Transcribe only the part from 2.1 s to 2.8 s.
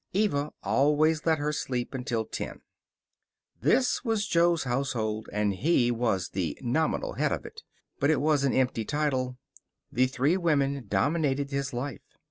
ten.